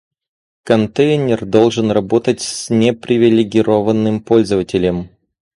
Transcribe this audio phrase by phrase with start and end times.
[0.63, 5.11] Контейнер должен работать с непривилегированным пользователем